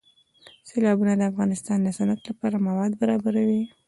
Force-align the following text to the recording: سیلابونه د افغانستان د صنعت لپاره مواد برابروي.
سیلابونه 0.69 1.13
د 1.15 1.21
افغانستان 1.31 1.77
د 1.81 1.87
صنعت 1.97 2.21
لپاره 2.29 2.63
مواد 2.67 2.91
برابروي. 3.01 3.61